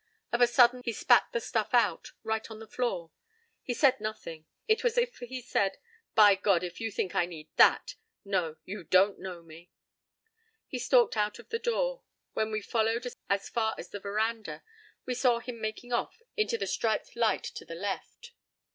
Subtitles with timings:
[0.31, 3.11] Of a sudden he spat the stuff out, right on the floor.
[3.61, 4.47] He said nothing.
[4.67, 5.77] It was as if he said:
[6.15, 6.63] "By God!
[6.63, 7.97] if you think I need that!
[8.25, 8.55] No!
[8.65, 9.69] You don't know me!"
[10.65, 12.01] He stalked out of the door.
[12.33, 14.63] When we followed as far as the veranda
[15.05, 18.31] we saw him making off into the striped light to the left.